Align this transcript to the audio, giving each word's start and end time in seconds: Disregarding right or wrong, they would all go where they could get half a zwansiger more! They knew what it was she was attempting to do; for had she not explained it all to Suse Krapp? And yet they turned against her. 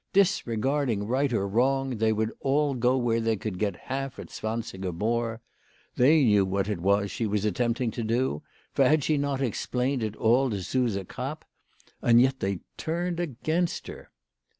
Disregarding 0.13 1.05
right 1.05 1.31
or 1.31 1.47
wrong, 1.47 1.97
they 1.97 2.11
would 2.11 2.31
all 2.39 2.73
go 2.73 2.97
where 2.97 3.19
they 3.21 3.37
could 3.37 3.59
get 3.59 3.75
half 3.75 4.17
a 4.17 4.23
zwansiger 4.25 4.91
more! 4.91 5.41
They 5.95 6.23
knew 6.23 6.43
what 6.43 6.67
it 6.67 6.79
was 6.79 7.11
she 7.11 7.27
was 7.27 7.45
attempting 7.45 7.91
to 7.91 8.03
do; 8.03 8.41
for 8.73 8.89
had 8.89 9.03
she 9.03 9.19
not 9.19 9.43
explained 9.43 10.01
it 10.01 10.15
all 10.15 10.49
to 10.49 10.63
Suse 10.63 10.97
Krapp? 11.07 11.45
And 12.01 12.19
yet 12.19 12.39
they 12.39 12.61
turned 12.77 13.19
against 13.19 13.85
her. 13.85 14.09